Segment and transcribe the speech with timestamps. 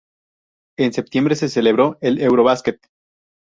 [0.79, 2.81] En septiembre se celebró el Eurobasket.